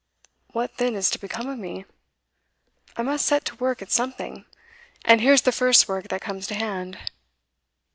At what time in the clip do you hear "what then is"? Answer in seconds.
0.53-1.11